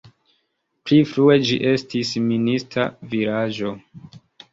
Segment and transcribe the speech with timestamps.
[0.89, 3.75] Pli frue ĝi estis minista vilaĝo.